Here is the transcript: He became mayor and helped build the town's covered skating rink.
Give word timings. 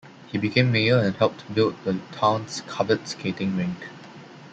He 0.31 0.39
became 0.39 0.71
mayor 0.71 0.97
and 0.97 1.15
helped 1.15 1.53
build 1.53 1.75
the 1.83 1.99
town's 2.11 2.61
covered 2.61 3.07
skating 3.07 3.55
rink. 3.55 3.77